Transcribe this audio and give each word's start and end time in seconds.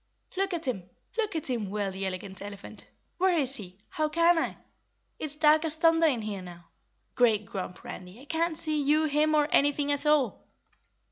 "Look 0.35 0.51
at 0.55 0.65
him! 0.65 0.89
Look 1.15 1.35
at 1.35 1.47
him!" 1.47 1.69
wailed 1.69 1.93
the 1.93 2.07
Elegant 2.07 2.41
Elephant. 2.41 2.87
"Where 3.19 3.37
is 3.37 3.57
he? 3.57 3.77
How 3.89 4.09
can 4.09 4.35
I? 4.39 4.57
It's 5.19 5.35
dark 5.35 5.63
as 5.63 5.75
thunder 5.75 6.07
in 6.07 6.23
here 6.23 6.41
now! 6.41 6.69
Great 7.13 7.45
Grump, 7.45 7.83
Randy, 7.83 8.19
I 8.19 8.25
can't 8.25 8.57
see 8.57 8.81
you, 8.81 9.03
him 9.03 9.35
or 9.35 9.47
anything 9.51 9.91
at 9.91 10.07
all." 10.07 10.43